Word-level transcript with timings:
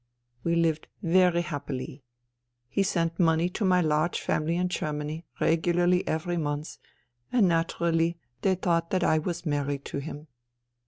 We 0.43 0.55
lived 0.55 0.87
very 1.03 1.43
happily. 1.43 2.03
He 2.67 2.81
sent 2.81 3.19
money 3.19 3.49
to 3.49 3.63
my 3.63 3.81
large 3.81 4.19
family 4.19 4.55
in 4.55 4.67
Germany, 4.67 5.27
regularly 5.39 6.07
every 6.07 6.37
month, 6.37 6.79
and 7.31 7.47
naturally 7.47 8.17
they 8.41 8.55
thought 8.55 8.89
that 8.89 9.03
I 9.03 9.19
was 9.19 9.45
married 9.45 9.85
to 9.85 9.99
him. 9.99 10.25